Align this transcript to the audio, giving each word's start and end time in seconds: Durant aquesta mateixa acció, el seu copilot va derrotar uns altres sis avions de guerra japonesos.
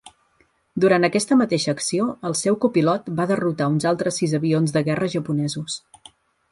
Durant 0.85 1.05
aquesta 1.07 1.37
mateixa 1.41 1.75
acció, 1.77 2.07
el 2.31 2.35
seu 2.41 2.57
copilot 2.65 3.13
va 3.21 3.29
derrotar 3.33 3.71
uns 3.75 3.89
altres 3.93 4.21
sis 4.23 4.37
avions 4.43 4.79
de 4.79 4.87
guerra 4.91 5.13
japonesos. 5.19 5.83